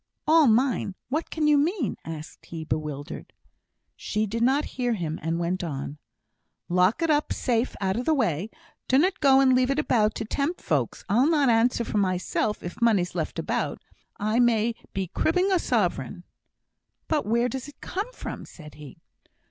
[0.27, 0.95] "All mine!
[1.09, 3.33] What can you mean?" asked he, bewildered.
[3.95, 5.99] She did not hear him, and went on:
[6.67, 8.49] "Lock it up safe, out o' the way.
[8.87, 11.05] Dunnot go and leave it about to tempt folks.
[11.07, 13.79] I'll not answer for myself if money's left about.
[14.17, 16.23] I may be cribbing a sovereign."
[17.07, 18.97] "But where does it come from?" said he.